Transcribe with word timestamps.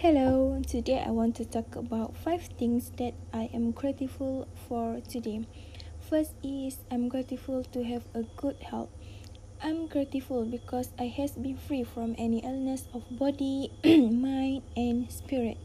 Hello, 0.00 0.60
today 0.60 1.02
I 1.02 1.08
want 1.08 1.36
to 1.36 1.46
talk 1.46 1.74
about 1.74 2.18
five 2.18 2.42
things 2.58 2.92
that 2.98 3.14
I 3.32 3.48
am 3.54 3.70
grateful 3.70 4.46
for 4.68 5.00
today. 5.00 5.46
First 6.10 6.34
is 6.44 6.76
I'm 6.90 7.08
grateful 7.08 7.64
to 7.72 7.82
have 7.82 8.02
a 8.12 8.24
good 8.36 8.60
health. 8.60 8.90
I'm 9.64 9.86
grateful 9.88 10.44
because 10.44 10.90
I 10.98 11.04
has 11.04 11.32
been 11.32 11.56
free 11.56 11.82
from 11.82 12.14
any 12.18 12.44
illness 12.44 12.88
of 12.92 13.04
body, 13.08 13.72
mind 13.86 14.64
and 14.76 15.10
spirit. 15.10 15.56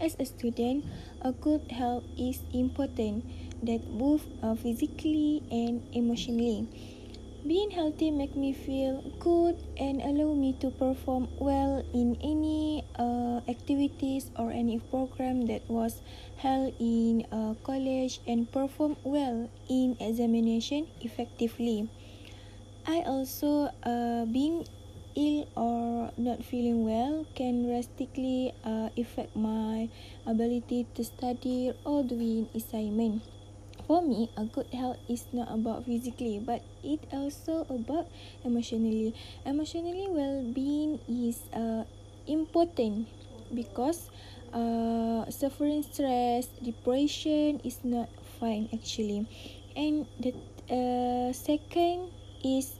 As 0.00 0.16
a 0.18 0.24
student, 0.24 0.86
a 1.20 1.32
good 1.32 1.70
health 1.70 2.04
is 2.16 2.40
important 2.54 3.28
that 3.66 3.84
both 3.98 4.24
physically 4.62 5.42
and 5.52 5.84
emotionally. 5.92 7.03
Being 7.44 7.72
healthy 7.72 8.10
make 8.10 8.34
me 8.34 8.54
feel 8.54 9.04
good 9.20 9.60
and 9.76 10.00
allow 10.00 10.32
me 10.32 10.56
to 10.64 10.70
perform 10.70 11.28
well 11.36 11.84
in 11.92 12.16
any 12.24 12.88
uh, 12.96 13.44
activities 13.46 14.30
or 14.38 14.50
any 14.50 14.80
program 14.88 15.44
that 15.52 15.60
was 15.68 16.00
held 16.40 16.72
in 16.80 17.26
uh, 17.30 17.52
college 17.62 18.20
and 18.26 18.50
perform 18.50 18.96
well 19.04 19.50
in 19.68 19.94
examination 20.00 20.88
effectively. 21.02 21.86
I 22.88 23.04
also 23.04 23.68
uh, 23.84 24.24
being 24.24 24.64
ill 25.14 25.46
or 25.54 26.12
not 26.16 26.42
feeling 26.42 26.88
well 26.88 27.26
can 27.34 27.68
drastically 27.68 28.54
uh, 28.64 28.88
affect 28.96 29.36
my 29.36 29.90
ability 30.24 30.86
to 30.94 31.04
study 31.04 31.76
or 31.84 32.04
doing 32.04 32.48
assignment. 32.54 33.20
For 33.94 34.02
me, 34.02 34.26
a 34.34 34.42
good 34.42 34.74
health 34.74 34.98
is 35.06 35.22
not 35.30 35.54
about 35.54 35.86
physically, 35.86 36.42
but 36.42 36.66
it 36.82 36.98
also 37.14 37.62
about 37.70 38.10
emotionally. 38.42 39.14
Emotionally 39.46 40.10
well-being 40.10 40.98
is 41.06 41.38
uh, 41.54 41.86
important 42.26 43.06
because 43.54 44.10
uh, 44.50 45.30
suffering 45.30 45.86
stress, 45.86 46.50
depression 46.58 47.62
is 47.62 47.86
not 47.86 48.10
fine 48.42 48.66
actually. 48.74 49.30
And 49.78 50.10
the 50.18 50.34
uh, 50.74 51.30
second 51.30 52.10
is 52.42 52.74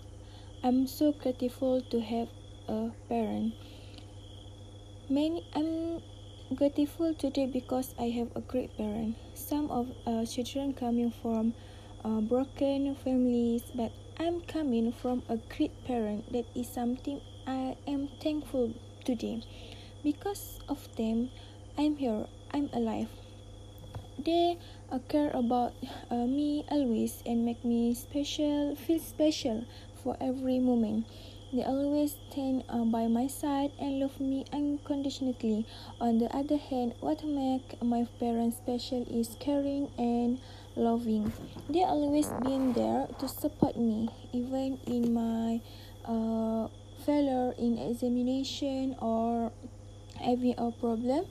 I'm 0.66 0.90
so 0.90 1.14
grateful 1.14 1.78
to 1.94 2.00
have 2.02 2.26
a 2.66 2.90
parent. 3.06 3.54
Many 5.06 5.46
I'm 5.54 6.02
grateful 6.54 7.14
today 7.14 7.46
because 7.46 7.94
I 7.98 8.10
have 8.10 8.28
a 8.36 8.40
great 8.40 8.76
parent. 8.76 9.16
Some 9.34 9.70
of 9.70 9.88
uh, 10.06 10.24
children 10.24 10.72
coming 10.74 11.10
from 11.10 11.54
uh, 12.04 12.20
broken 12.20 12.94
families, 12.96 13.62
but 13.74 13.92
I'm 14.18 14.40
coming 14.42 14.92
from 14.92 15.22
a 15.28 15.38
great 15.56 15.72
parent. 15.84 16.32
That 16.32 16.46
is 16.54 16.68
something 16.68 17.20
I 17.46 17.76
am 17.86 18.08
thankful 18.22 18.74
today. 19.04 19.42
Because 20.02 20.60
of 20.68 20.88
them, 20.96 21.30
I'm 21.76 21.96
here. 21.96 22.26
I'm 22.52 22.70
alive. 22.72 23.08
They 24.18 24.58
uh, 24.92 24.98
care 25.08 25.30
about 25.34 25.74
uh, 26.10 26.26
me 26.26 26.64
always 26.70 27.22
and 27.26 27.44
make 27.44 27.64
me 27.64 27.94
special, 27.94 28.76
feel 28.76 29.00
special 29.00 29.64
for 30.02 30.16
every 30.20 30.58
moment. 30.60 31.06
They 31.54 31.62
always 31.62 32.16
stand 32.32 32.64
uh, 32.68 32.82
by 32.82 33.06
my 33.06 33.28
side 33.28 33.70
and 33.78 34.00
love 34.00 34.18
me 34.18 34.44
unconditionally. 34.52 35.64
On 36.00 36.18
the 36.18 36.26
other 36.34 36.56
hand, 36.56 36.94
what 36.98 37.22
makes 37.22 37.80
my 37.80 38.08
parents 38.18 38.56
special 38.56 39.06
is 39.06 39.36
caring 39.38 39.86
and 39.96 40.40
loving. 40.74 41.32
They 41.70 41.84
always 41.84 42.26
been 42.42 42.72
there 42.72 43.06
to 43.20 43.28
support 43.28 43.76
me, 43.76 44.10
even 44.32 44.80
in 44.88 45.14
my 45.14 45.60
uh, 46.04 46.66
failure 47.06 47.54
in 47.56 47.78
examination 47.78 48.96
or 48.98 49.52
having 50.18 50.58
a 50.58 50.72
problem. 50.72 51.26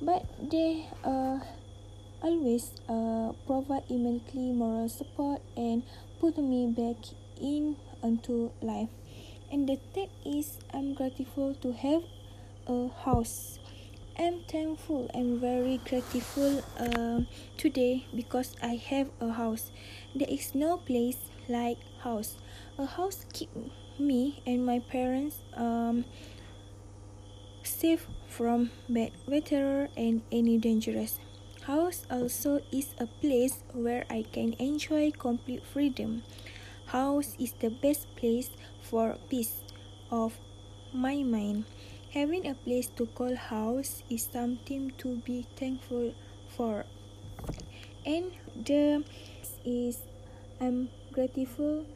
But 0.00 0.24
they 0.50 0.88
uh, 1.04 1.40
always 2.22 2.72
uh, 2.88 3.32
provide 3.46 3.84
immensely 3.90 4.52
moral 4.52 4.88
support 4.88 5.42
and 5.54 5.82
put 6.18 6.38
me 6.38 6.72
back 6.72 6.96
in 7.38 7.76
into 8.02 8.52
life. 8.62 8.88
And 9.50 9.68
the 9.68 9.78
third 9.92 10.10
is 10.24 10.58
I'm 10.72 10.94
grateful 10.94 11.54
to 11.54 11.72
have 11.72 12.04
a 12.68 12.88
house. 13.02 13.58
I'm 14.16 14.44
thankful 14.46 15.10
and 15.12 15.40
very 15.40 15.80
grateful 15.88 16.62
uh, 16.78 17.22
today 17.56 18.06
because 18.14 18.54
I 18.62 18.76
have 18.76 19.10
a 19.20 19.32
house. 19.32 19.72
There 20.14 20.28
is 20.30 20.54
no 20.54 20.76
place 20.76 21.18
like 21.48 21.78
house. 22.02 22.36
A 22.78 22.86
house 22.86 23.26
keep 23.32 23.50
me 23.98 24.40
and 24.46 24.64
my 24.64 24.78
parents 24.78 25.38
um, 25.54 26.04
safe 27.64 28.06
from 28.28 28.70
bad 28.88 29.10
weather 29.26 29.88
and 29.96 30.22
any 30.30 30.58
dangerous. 30.58 31.18
House 31.62 32.06
also 32.08 32.60
is 32.70 32.94
a 32.98 33.06
place 33.06 33.64
where 33.72 34.04
I 34.08 34.24
can 34.30 34.54
enjoy 34.60 35.10
complete 35.10 35.64
freedom. 35.64 36.22
House 36.86 37.36
is 37.38 37.52
the 37.60 37.70
best 37.70 38.14
place 38.16 38.50
for 38.82 39.16
peace 39.28 39.60
of 40.10 40.38
my 40.92 41.22
mind. 41.22 41.64
Having 42.12 42.46
a 42.46 42.54
place 42.54 42.88
to 42.96 43.06
call 43.06 43.36
house 43.36 44.02
is 44.10 44.28
something 44.32 44.92
to 44.98 45.16
be 45.24 45.46
thankful 45.56 46.14
for. 46.56 46.84
And 48.04 48.32
the 48.54 49.04
is 49.64 50.02
I'm 50.60 50.88
grateful 51.12 51.86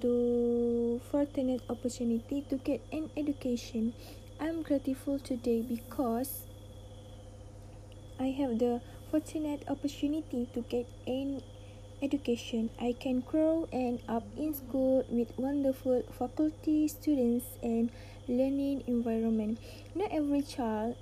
to 0.00 1.00
fortunate 1.10 1.62
opportunity 1.68 2.42
to 2.48 2.56
get 2.56 2.80
an 2.92 3.10
education. 3.16 3.94
I'm 4.40 4.62
grateful 4.62 5.18
today 5.18 5.62
because 5.62 6.46
I 8.18 8.28
have 8.36 8.58
the 8.58 8.80
fortunate 9.10 9.64
opportunity 9.68 10.48
to 10.52 10.60
get 10.62 10.86
an 11.06 11.42
education. 12.02 12.70
I 12.80 12.92
can 12.98 13.20
grow 13.20 13.68
and 13.72 14.00
up 14.08 14.24
in 14.36 14.54
school 14.54 15.04
with 15.08 15.36
wonderful 15.38 16.02
faculty, 16.18 16.88
students, 16.88 17.46
and 17.62 17.90
learning 18.28 18.84
environment. 18.86 19.58
Not 19.94 20.12
every 20.12 20.42
child 20.42 20.96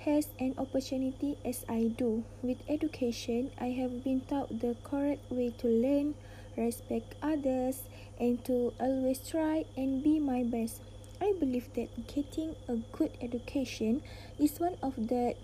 has 0.00 0.28
an 0.38 0.54
opportunity 0.58 1.36
as 1.44 1.64
I 1.68 1.92
do. 1.96 2.24
With 2.42 2.58
education, 2.68 3.50
I 3.60 3.70
have 3.76 4.04
been 4.04 4.22
taught 4.22 4.60
the 4.60 4.76
correct 4.84 5.30
way 5.30 5.50
to 5.58 5.66
learn, 5.66 6.14
respect 6.56 7.14
others, 7.22 7.82
and 8.18 8.42
to 8.44 8.72
always 8.80 9.18
try 9.18 9.64
and 9.76 10.02
be 10.02 10.18
my 10.18 10.44
best. 10.44 10.80
I 11.20 11.34
believe 11.38 11.68
that 11.74 12.06
getting 12.06 12.54
a 12.68 12.76
good 12.92 13.10
education 13.20 14.02
is 14.38 14.60
one 14.60 14.76
of 14.82 14.94
the 15.08 15.34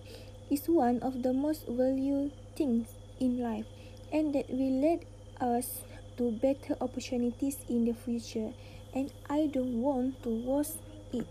is 0.51 0.69
one 0.69 1.01
of 1.01 1.23
the 1.23 1.33
most 1.33 1.67
valued 1.67 2.31
things 2.55 2.87
in 3.19 3.39
life 3.41 3.67
and 4.15 4.33
that 4.35 4.49
will 4.49 4.81
lead 4.81 5.05
us 5.41 5.83
to 6.17 6.31
better 6.31 6.77
opportunities 6.81 7.59
in 7.69 7.85
the 7.85 7.93
future 7.93 8.53
and 8.95 9.11
I 9.29 9.51
don't 9.53 9.83
want 9.83 10.23
to 10.23 10.29
lose 10.29 10.79
it. 11.13 11.27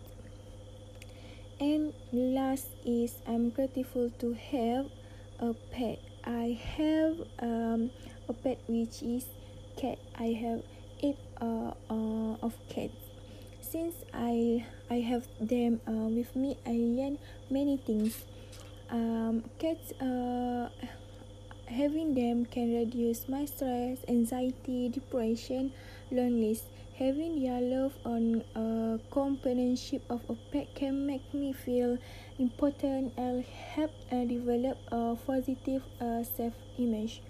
And 1.59 1.93
last 2.11 2.67
is 2.85 3.15
I'm 3.25 3.49
grateful 3.49 4.11
to 4.19 4.33
have 4.33 4.87
a 5.39 5.53
pet. 5.71 5.99
I 6.25 6.59
have 6.75 7.15
um, 7.39 7.89
a 8.27 8.33
pet 8.33 8.59
which 8.67 9.01
is 9.01 9.25
cat. 9.77 9.97
I 10.19 10.35
have 10.43 10.61
eight 11.01 11.17
uh, 11.39 11.71
uh, 11.89 12.35
of 12.43 12.53
cats. 12.67 12.99
Since 13.61 13.95
I 14.13 14.65
I 14.91 14.99
have 14.99 15.25
them 15.39 15.79
uh, 15.87 16.11
with 16.11 16.35
me, 16.35 16.57
I 16.65 16.71
learn 16.71 17.17
many 17.49 17.77
things. 17.77 18.25
Um, 18.91 19.43
cats 19.57 19.93
uh, 20.01 20.69
Having 21.67 22.13
them 22.13 22.45
can 22.45 22.73
reduce 22.73 23.27
my 23.27 23.45
stress, 23.45 23.99
anxiety, 24.07 24.89
depression, 24.89 25.71
loneliness. 26.11 26.63
Having 26.99 27.39
your 27.39 27.59
love 27.59 27.93
on 28.05 28.43
a 28.55 28.99
companionship 29.09 30.03
of 30.09 30.21
a 30.29 30.35
pet 30.51 30.75
can 30.75 31.07
make 31.07 31.33
me 31.33 31.51
feel 31.51 31.97
important 32.37 33.13
and 33.17 33.43
help 33.43 33.91
uh, 34.11 34.23
develop 34.25 34.77
a 34.91 35.17
positive 35.25 35.81
uh, 35.99 36.23
self-image. 36.23 37.21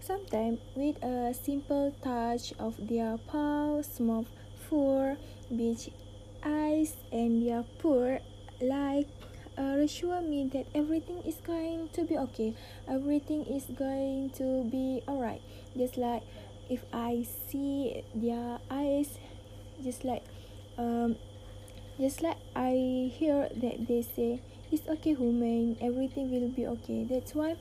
Sometimes, 0.00 0.60
with 0.74 1.02
a 1.04 1.34
simple 1.34 1.94
touch 2.02 2.54
of 2.58 2.74
their 2.88 3.18
paw, 3.18 3.82
smooth 3.82 4.26
fur, 4.68 5.16
beach 5.54 5.90
eyes, 6.42 6.96
and 7.12 7.46
their 7.46 7.64
purr, 7.78 8.20
like 8.60 9.06
uh, 9.58 9.74
reassure 9.76 10.20
me 10.20 10.48
that 10.52 10.66
everything 10.74 11.22
is 11.26 11.36
going 11.46 11.88
to 11.92 12.04
be 12.04 12.16
okay. 12.16 12.54
Everything 12.88 13.44
is 13.46 13.64
going 13.76 14.30
to 14.30 14.64
be 14.70 15.02
alright. 15.08 15.42
Just 15.76 15.96
like 15.96 16.22
if 16.72 16.84
i 16.92 17.26
see 17.48 18.02
their 18.14 18.58
eyes 18.70 19.18
just 19.84 20.04
like 20.04 20.24
um 20.78 21.16
just 21.98 22.22
like 22.22 22.38
i 22.56 23.10
hear 23.12 23.48
that 23.54 23.86
they 23.88 24.00
say 24.00 24.40
it's 24.70 24.88
okay 24.88 25.14
human 25.14 25.76
everything 25.80 26.30
will 26.30 26.48
be 26.48 26.66
okay. 26.66 27.04
That's 27.04 27.34
why 27.34 27.56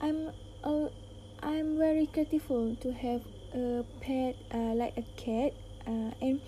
i'm 0.00 0.30
uh, 0.64 0.88
i'm 1.42 1.76
very 1.76 2.06
grateful 2.06 2.76
to 2.76 2.92
have 2.92 3.22
a 3.54 3.84
pet 4.00 4.36
uh, 4.54 4.72
like 4.74 4.96
a 4.96 5.04
cat 5.16 5.52
uh, 5.86 6.10
and 6.22 6.40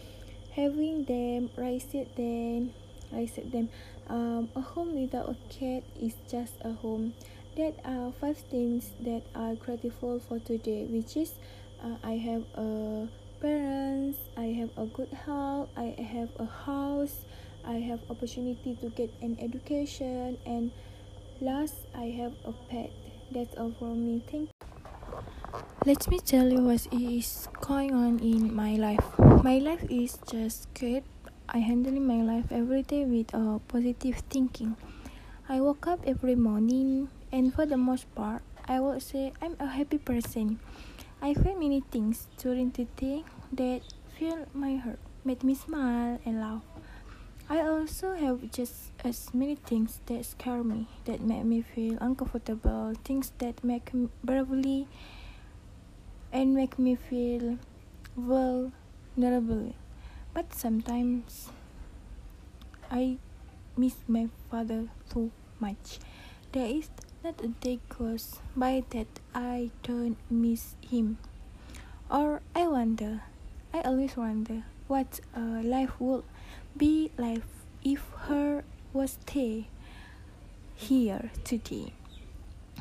having 0.56 1.04
them 1.04 1.50
raise 1.56 1.92
it 1.92 2.16
then 2.16 2.72
I 3.14 3.26
said 3.26 3.52
them 3.52 3.68
um, 4.08 4.48
a 4.54 4.60
home 4.60 5.00
without 5.00 5.28
a 5.28 5.36
cat 5.48 5.82
is 6.00 6.14
just 6.30 6.54
a 6.62 6.72
home. 6.72 7.14
That 7.56 7.80
are 7.84 8.12
five 8.12 8.38
things 8.38 8.90
that 9.00 9.22
are 9.34 9.54
grateful 9.54 10.20
for 10.20 10.38
today 10.38 10.86
which 10.86 11.16
is 11.16 11.34
uh, 11.82 11.96
I 12.02 12.12
have 12.12 12.44
a 12.54 13.08
parents 13.40 14.18
I 14.36 14.54
have 14.54 14.70
a 14.78 14.86
good 14.86 15.12
health 15.12 15.68
I 15.76 15.96
have 15.98 16.30
a 16.38 16.46
house 16.46 17.26
I 17.64 17.74
have 17.74 18.00
opportunity 18.08 18.76
to 18.80 18.88
get 18.90 19.12
an 19.20 19.36
education 19.40 20.38
and 20.46 20.70
last 21.40 21.74
I 21.94 22.06
have 22.16 22.32
a 22.44 22.52
pet. 22.52 22.90
That's 23.32 23.56
all 23.56 23.72
for 23.78 23.94
me. 23.94 24.22
Thank 24.30 24.48
you. 24.48 24.68
Let 25.86 26.08
me 26.10 26.18
tell 26.20 26.48
you 26.50 26.60
what 26.62 26.86
is 26.92 27.48
going 27.60 27.94
on 27.94 28.18
in 28.20 28.54
my 28.54 28.76
life. 28.76 29.04
My 29.42 29.58
life 29.58 29.84
is 29.88 30.18
just 30.30 30.72
good 30.74 31.04
I 31.52 31.58
handle 31.58 31.98
my 31.98 32.22
life 32.22 32.52
every 32.52 32.82
day 32.82 33.04
with 33.04 33.34
a 33.34 33.58
positive 33.66 34.22
thinking. 34.30 34.76
I 35.48 35.60
woke 35.60 35.88
up 35.88 35.98
every 36.06 36.36
morning 36.36 37.08
and 37.32 37.52
for 37.52 37.66
the 37.66 37.76
most 37.76 38.06
part 38.14 38.42
I 38.68 38.78
would 38.78 39.02
say 39.02 39.32
I'm 39.42 39.56
a 39.58 39.66
happy 39.66 39.98
person. 39.98 40.60
I 41.20 41.34
feel 41.34 41.58
many 41.58 41.82
things 41.90 42.28
during 42.38 42.70
the 42.70 42.84
day 42.94 43.24
that 43.50 43.82
fill 44.16 44.46
my 44.54 44.76
heart 44.76 45.00
made 45.24 45.42
me 45.42 45.56
smile 45.56 46.20
and 46.24 46.40
laugh. 46.40 46.62
I 47.48 47.66
also 47.66 48.14
have 48.14 48.52
just 48.52 48.94
as 49.02 49.34
many 49.34 49.56
things 49.56 49.98
that 50.06 50.24
scare 50.24 50.62
me, 50.62 50.86
that 51.06 51.20
make 51.20 51.42
me 51.42 51.62
feel 51.62 51.98
uncomfortable, 52.00 52.94
things 53.02 53.32
that 53.38 53.64
make 53.64 53.92
me 53.92 54.08
bravely 54.22 54.86
and 56.32 56.54
make 56.54 56.78
me 56.78 56.94
feel 56.94 57.58
vulnerable. 58.16 59.74
But 60.32 60.54
sometimes 60.54 61.50
I 62.90 63.18
miss 63.76 63.96
my 64.06 64.28
father 64.50 64.88
too 65.12 65.30
much. 65.58 65.98
There 66.52 66.66
is 66.66 66.90
not 67.22 67.42
a 67.42 67.48
day 67.48 67.80
goes 67.88 68.40
by 68.56 68.84
that 68.90 69.08
I 69.34 69.70
don't 69.82 70.16
miss 70.30 70.74
him. 70.80 71.18
Or 72.10 72.42
I 72.54 72.66
wonder, 72.66 73.22
I 73.72 73.82
always 73.82 74.16
wonder 74.16 74.64
what 74.88 75.20
a 75.34 75.62
life 75.62 76.00
would 76.00 76.24
be 76.76 77.10
like 77.16 77.42
if 77.84 78.02
her 78.26 78.64
was 78.92 79.18
stay 79.22 79.68
here 80.74 81.30
today. 81.44 81.92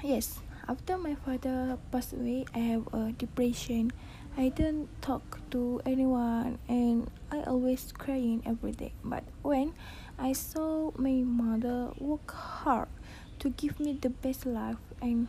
Yes, 0.04 0.40
after 0.68 0.98
my 0.98 1.16
father 1.16 1.78
passed 1.92 2.14
away, 2.14 2.46
I 2.56 2.60
have 2.60 2.88
a 2.94 3.12
depression. 3.12 3.92
I 4.40 4.48
don't 4.48 4.88
talk 5.02 5.44
to 5.52 5.82
anyone 5.86 6.60
and 6.70 7.12
I 7.30 7.44
always 7.44 7.92
crying 7.92 8.42
every 8.46 8.72
day. 8.72 8.94
But 9.04 9.26
when 9.44 9.74
I 10.18 10.32
saw 10.32 10.92
my 10.96 11.28
mother 11.28 11.92
work 12.00 12.32
hard 12.32 12.88
to 13.40 13.50
give 13.50 13.82
me 13.82 14.00
the 14.00 14.08
best 14.08 14.46
life 14.46 14.80
and 15.02 15.28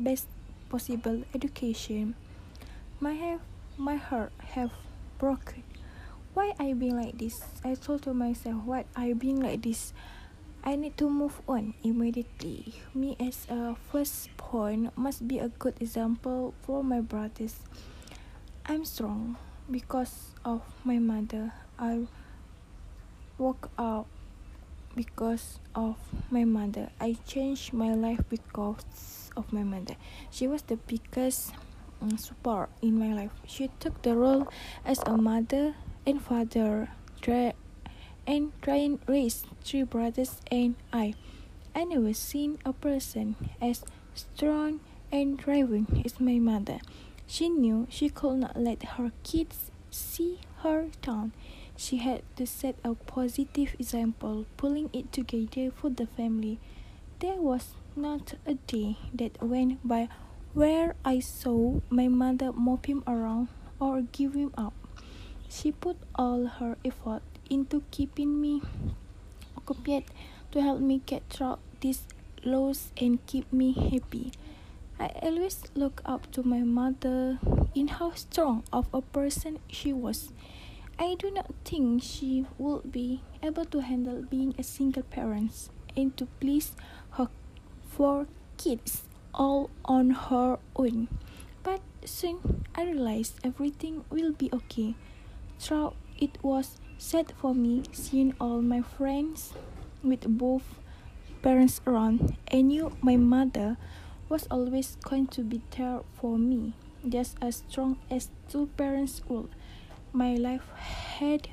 best 0.00 0.26
possible 0.70 1.22
education, 1.34 2.14
my 2.98 3.12
have 3.12 3.44
my 3.76 3.96
heart 3.96 4.32
have 4.56 4.72
broken 5.18 5.62
why 6.38 6.54
I 6.60 6.72
being 6.72 6.94
like 6.94 7.18
this? 7.18 7.42
I 7.64 7.74
told 7.74 8.02
to 8.02 8.14
myself, 8.14 8.62
why 8.62 8.84
I 8.94 9.12
being 9.12 9.42
like 9.42 9.62
this? 9.62 9.92
I 10.62 10.76
need 10.76 10.96
to 10.98 11.10
move 11.10 11.42
on 11.48 11.74
immediately. 11.82 12.74
Me 12.94 13.16
as 13.18 13.46
a 13.50 13.74
first 13.90 14.30
point 14.36 14.96
must 14.96 15.26
be 15.26 15.40
a 15.40 15.48
good 15.48 15.74
example 15.80 16.54
for 16.62 16.84
my 16.84 17.00
brothers. 17.00 17.58
I'm 18.70 18.84
strong 18.84 19.38
because 19.70 20.34
of 20.44 20.60
my 20.84 20.98
mother. 20.98 21.54
I 21.78 22.04
walk 23.38 23.70
out 23.78 24.04
because 24.94 25.58
of 25.74 25.96
my 26.30 26.44
mother. 26.44 26.90
I 27.00 27.16
changed 27.26 27.72
my 27.72 27.94
life 27.94 28.20
because 28.28 29.30
of 29.38 29.50
my 29.54 29.62
mother. 29.62 29.96
She 30.30 30.46
was 30.46 30.60
the 30.60 30.76
biggest 30.76 31.54
um, 32.02 32.18
support 32.18 32.68
in 32.82 32.98
my 32.98 33.14
life. 33.14 33.30
She 33.46 33.70
took 33.80 34.02
the 34.02 34.14
role 34.14 34.46
as 34.84 34.98
a 35.06 35.16
mother 35.16 35.74
and 36.04 36.20
father 36.20 36.90
and 38.26 38.52
try 38.60 38.76
and 38.76 38.98
raise 39.06 39.44
three 39.64 39.84
brothers 39.84 40.42
and 40.50 40.74
I. 40.92 41.14
I 41.74 41.84
never 41.84 42.12
seen 42.12 42.58
a 42.66 42.74
person 42.74 43.36
as 43.62 43.82
strong 44.14 44.80
and 45.10 45.38
driving 45.38 46.02
as 46.04 46.20
my 46.20 46.38
mother. 46.38 46.80
She 47.30 47.50
knew 47.50 47.86
she 47.90 48.08
could 48.08 48.38
not 48.38 48.56
let 48.56 48.96
her 48.96 49.12
kids 49.22 49.70
see 49.90 50.40
her 50.64 50.88
down. 51.02 51.32
She 51.76 51.98
had 51.98 52.22
to 52.36 52.46
set 52.46 52.76
a 52.82 52.94
positive 52.94 53.76
example, 53.78 54.46
pulling 54.56 54.88
it 54.94 55.12
together 55.12 55.70
for 55.70 55.90
the 55.90 56.06
family. 56.06 56.58
There 57.20 57.36
was 57.36 57.74
not 57.94 58.32
a 58.46 58.54
day 58.54 58.96
that 59.12 59.42
went 59.42 59.86
by 59.86 60.08
where 60.54 60.94
I 61.04 61.20
saw 61.20 61.80
my 61.90 62.08
mother 62.08 62.50
moping 62.50 63.02
around 63.06 63.48
or 63.78 64.00
giving 64.10 64.50
up. 64.56 64.72
She 65.50 65.70
put 65.70 65.98
all 66.14 66.46
her 66.46 66.78
effort 66.82 67.22
into 67.50 67.82
keeping 67.90 68.40
me 68.40 68.62
occupied 69.54 70.04
to 70.52 70.62
help 70.62 70.80
me 70.80 71.02
get 71.04 71.28
through 71.28 71.58
these 71.80 72.02
lows 72.42 72.90
and 72.96 73.24
keep 73.26 73.52
me 73.52 73.72
happy. 73.72 74.32
I 75.00 75.12
always 75.22 75.62
look 75.76 76.02
up 76.04 76.30
to 76.32 76.42
my 76.42 76.60
mother 76.60 77.38
in 77.72 77.86
how 77.86 78.12
strong 78.14 78.64
of 78.72 78.88
a 78.92 79.00
person 79.00 79.60
she 79.68 79.92
was. 79.92 80.32
I 80.98 81.14
do 81.14 81.30
not 81.30 81.54
think 81.64 82.02
she 82.02 82.46
would 82.58 82.90
be 82.90 83.22
able 83.40 83.64
to 83.66 83.78
handle 83.78 84.22
being 84.22 84.54
a 84.58 84.64
single 84.64 85.04
parent 85.04 85.70
and 85.96 86.16
to 86.16 86.26
please 86.40 86.72
her 87.10 87.28
four 87.88 88.26
kids 88.56 89.04
all 89.32 89.70
on 89.84 90.10
her 90.10 90.58
own. 90.74 91.06
But 91.62 91.80
soon 92.04 92.64
I 92.74 92.84
realized 92.84 93.38
everything 93.44 94.04
will 94.10 94.32
be 94.32 94.50
okay. 94.52 94.96
Throughout 95.60 95.94
it 96.18 96.42
was 96.42 96.80
sad 96.98 97.32
for 97.38 97.54
me 97.54 97.84
seeing 97.92 98.34
all 98.40 98.62
my 98.62 98.82
friends 98.82 99.54
with 100.02 100.26
both 100.26 100.80
parents 101.40 101.80
around. 101.86 102.36
I 102.52 102.62
knew 102.62 102.96
my 103.00 103.16
mother 103.16 103.76
was 104.28 104.46
always 104.50 104.96
going 105.02 105.26
to 105.28 105.42
be 105.42 105.62
there 105.76 106.00
for 106.20 106.38
me, 106.38 106.74
just 107.08 107.36
as 107.40 107.62
strong 107.68 107.98
as 108.10 108.28
two 108.48 108.68
parents 108.76 109.22
would. 109.28 109.48
My 110.12 110.34
life 110.34 110.68
had 110.74 111.48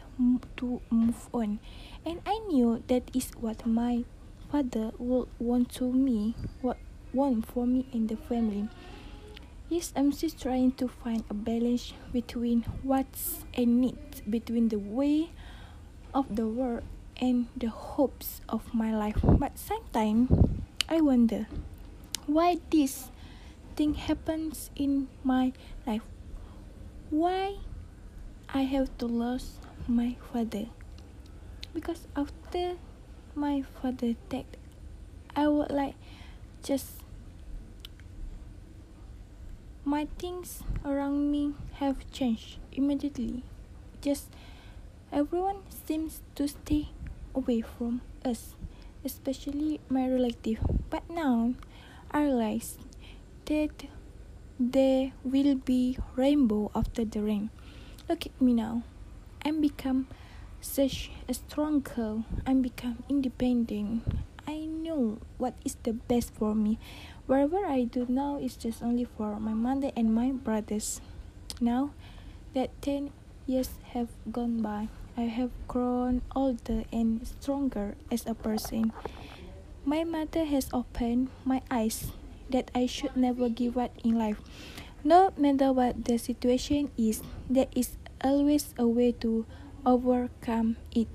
to 0.57 0.81
move 0.89 1.29
on, 1.33 1.59
and 2.05 2.21
I 2.25 2.39
knew 2.47 2.83
that 2.87 3.09
is 3.13 3.31
what 3.39 3.65
my 3.65 4.03
father 4.51 4.91
would 4.97 5.27
want 5.39 5.73
to 5.75 5.91
me, 5.91 6.35
what 6.61 6.77
want 7.13 7.45
for 7.47 7.65
me 7.65 7.85
and 7.93 8.09
the 8.09 8.17
family. 8.17 8.67
Yes, 9.67 9.91
I'm 9.95 10.11
just 10.11 10.41
trying 10.41 10.73
to 10.73 10.87
find 10.87 11.23
a 11.29 11.33
balance 11.33 11.93
between 12.13 12.61
what's 12.83 13.45
a 13.55 13.65
need, 13.65 13.97
between 14.29 14.69
the 14.69 14.77
way 14.77 15.31
of 16.13 16.35
the 16.35 16.47
world 16.47 16.83
and 17.17 17.47
the 17.57 17.69
hopes 17.69 18.41
of 18.47 18.73
my 18.73 18.95
life. 18.95 19.17
But 19.23 19.57
sometimes 19.57 20.29
I 20.87 21.01
wonder 21.01 21.47
why 22.27 22.57
this 22.71 23.11
thing 23.75 23.93
happens 23.93 24.71
in 24.75 25.07
my 25.23 25.53
life. 25.85 26.01
Why 27.09 27.57
I 28.49 28.63
have 28.63 28.97
to 28.97 29.05
lose 29.05 29.59
my 29.87 30.15
father? 30.31 30.65
Because 31.73 32.07
after 32.15 32.77
my 33.35 33.63
father 33.81 34.15
died, 34.29 34.57
I 35.35 35.47
would 35.47 35.71
like 35.71 35.95
just 36.63 37.03
my 39.83 40.07
things 40.17 40.63
around 40.83 41.29
me 41.29 41.53
have 41.73 42.09
changed 42.11 42.57
immediately. 42.71 43.43
Just 44.01 44.29
everyone 45.11 45.61
seems 45.69 46.21
to 46.35 46.47
stay 46.47 46.89
away 47.35 47.61
from 47.61 48.01
us, 48.23 48.55
especially 49.03 49.79
my 49.89 50.07
relative. 50.09 50.59
But 50.89 51.07
now 51.09 51.53
I 52.15 52.23
realize 52.23 52.77
that 53.47 53.91
there 54.57 55.11
will 55.25 55.55
be 55.55 55.97
rainbow 56.15 56.71
after 56.73 57.03
the 57.03 57.19
rain. 57.19 57.49
Look 58.07 58.25
at 58.25 58.39
me 58.39 58.53
now. 58.53 58.83
I'm 59.43 59.59
become 59.59 60.07
such 60.61 61.11
a 61.27 61.33
strong 61.33 61.81
girl. 61.81 62.23
I'm 62.47 62.61
become 62.61 63.03
independent. 63.09 64.07
I 64.47 64.63
know 64.63 65.19
what 65.37 65.55
is 65.65 65.75
the 65.83 65.91
best 65.91 66.33
for 66.33 66.55
me. 66.55 66.79
Whatever 67.27 67.65
I 67.65 67.83
do 67.83 68.05
now 68.07 68.39
is 68.39 68.55
just 68.55 68.81
only 68.81 69.03
for 69.03 69.37
my 69.37 69.53
mother 69.53 69.91
and 69.97 70.15
my 70.15 70.31
brothers. 70.31 71.01
Now 71.59 71.91
that 72.53 72.71
10 72.81 73.11
years 73.45 73.71
have 73.91 74.07
gone 74.31 74.61
by, 74.61 74.87
I 75.17 75.23
have 75.23 75.51
grown 75.67 76.21
older 76.33 76.85
and 76.93 77.27
stronger 77.27 77.95
as 78.09 78.25
a 78.25 78.33
person. 78.35 78.93
My 79.87 80.03
mother 80.03 80.45
has 80.45 80.65
opened 80.73 81.29
my 81.45 81.61
eyes 81.69 82.09
that 82.49 82.71
I 82.73 82.87
should 82.87 83.15
never 83.15 83.49
give 83.49 83.77
up 83.77 83.93
in 84.03 84.17
life. 84.17 84.41
No 85.03 85.29
matter 85.37 85.71
what 85.71 86.05
the 86.05 86.17
situation 86.17 86.89
is, 86.97 87.21
there 87.47 87.69
is 87.75 87.93
always 88.23 88.73
a 88.79 88.87
way 88.87 89.11
to 89.21 89.45
overcome 89.85 90.77
it. 90.89 91.07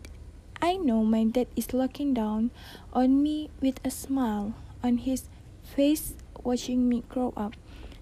I 0.63 0.77
know 0.77 1.03
my 1.03 1.25
dad 1.25 1.49
is 1.57 1.75
looking 1.75 2.15
down 2.15 2.53
on 2.93 3.21
me 3.21 3.51
with 3.61 3.81
a 3.85 3.91
smile 3.91 4.55
on 4.85 4.99
his 4.99 5.27
face, 5.65 6.15
watching 6.45 6.89
me 6.89 7.03
grow 7.09 7.35
up, 7.37 7.55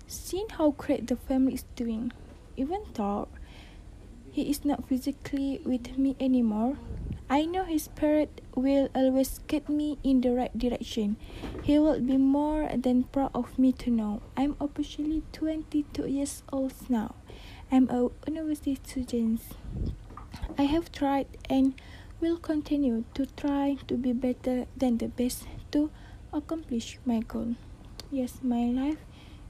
seeing 0.06 0.52
how 0.52 0.72
great 0.76 1.06
the 1.06 1.16
family 1.16 1.54
is 1.54 1.64
doing. 1.76 2.12
Even 2.58 2.84
though 2.92 3.28
he 4.32 4.50
is 4.50 4.66
not 4.66 4.86
physically 4.86 5.62
with 5.64 5.96
me 5.96 6.14
anymore, 6.20 6.76
I 7.30 7.44
know 7.44 7.64
his 7.64 7.84
spirit 7.84 8.40
will 8.54 8.88
always 8.94 9.40
get 9.48 9.68
me 9.68 9.98
in 10.02 10.22
the 10.22 10.32
right 10.32 10.56
direction. 10.56 11.16
He 11.62 11.78
will 11.78 12.00
be 12.00 12.16
more 12.16 12.70
than 12.74 13.04
proud 13.04 13.32
of 13.34 13.58
me 13.58 13.72
to 13.84 13.90
know 13.90 14.22
I'm 14.34 14.56
officially 14.58 15.22
22 15.32 16.08
years 16.08 16.42
old 16.50 16.72
now. 16.88 17.14
I'm 17.70 17.90
a 17.90 18.08
university 18.26 18.76
student. 18.82 19.42
I 20.56 20.62
have 20.62 20.90
tried 20.90 21.26
and 21.50 21.74
will 22.18 22.38
continue 22.38 23.04
to 23.12 23.26
try 23.26 23.76
to 23.88 23.94
be 23.98 24.14
better 24.14 24.64
than 24.74 24.96
the 24.96 25.08
best 25.08 25.44
to 25.72 25.90
accomplish 26.32 26.98
my 27.04 27.20
goal. 27.20 27.56
Yes, 28.10 28.38
my 28.42 28.64
life 28.72 29.04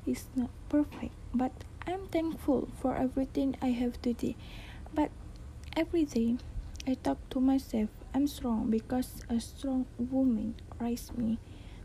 is 0.05 0.27
not 0.35 0.51
perfect, 0.69 1.15
but 1.33 1.53
I'm 1.87 2.09
thankful 2.09 2.69
for 2.83 2.97
everything 2.97 3.55
I 3.63 3.69
have 3.69 4.03
today. 4.03 4.35
But 4.93 5.11
every 5.77 6.05
day 6.05 6.39
I 6.89 6.95
talk 6.95 7.19
to 7.29 7.39
myself, 7.39 7.91
I'm 8.15 8.27
strong 8.27 8.71
because 8.71 9.21
a 9.29 9.39
strong 9.41 9.85
woman 9.99 10.55
raised 10.81 11.19
me, 11.19 11.37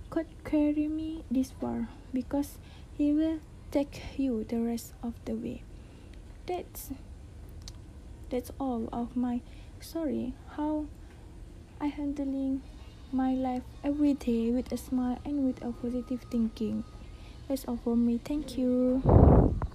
could 0.09 0.27
carry 0.45 0.87
me 0.87 1.25
this 1.29 1.51
far 1.51 1.89
because 2.13 2.57
he 2.97 3.11
will 3.11 3.39
take 3.69 4.01
you 4.15 4.45
the 4.47 4.61
rest 4.61 4.93
of 5.03 5.13
the 5.25 5.33
way. 5.35 5.63
That's 6.45 6.91
that's 8.29 8.51
all 8.57 8.87
of 8.93 9.17
my 9.17 9.41
story. 9.81 10.35
How 10.55 10.85
I 11.81 11.87
handling 11.87 12.61
my 13.11 13.33
life 13.33 13.63
every 13.83 14.13
day 14.13 14.51
with 14.51 14.71
a 14.71 14.77
smile 14.77 15.19
and 15.25 15.45
with 15.45 15.61
a 15.65 15.73
positive 15.73 16.21
thinking. 16.31 16.85
That's 17.49 17.65
all 17.65 17.75
for 17.83 17.97
me. 17.97 18.21
Thank 18.23 18.57
you. 18.57 19.03